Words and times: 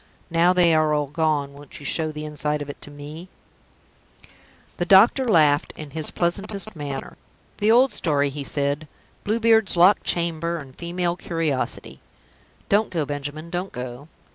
Now 0.31 0.51
they 0.51 0.73
are 0.73 0.95
all 0.95 1.05
gone, 1.05 1.53
won't 1.53 1.79
you 1.79 1.85
show 1.85 2.11
the 2.11 2.25
inside 2.25 2.63
of 2.63 2.71
it 2.71 2.81
to 2.81 2.89
me?" 2.89 3.29
The 4.77 4.85
doctor 4.85 5.27
laughed 5.27 5.73
in 5.75 5.91
his 5.91 6.09
pleasantest 6.09 6.75
manner. 6.75 7.17
"The 7.59 7.69
old 7.69 7.93
story," 7.93 8.29
he 8.29 8.43
said. 8.43 8.87
"Blue 9.23 9.39
Beard's 9.39 9.77
locked 9.77 10.03
chamber, 10.03 10.57
and 10.57 10.75
female 10.75 11.15
curiosity! 11.15 11.99
(Don't 12.67 12.89
go, 12.89 13.05
Benjamin, 13.05 13.51
don't 13.51 13.71
go.) 13.71 14.07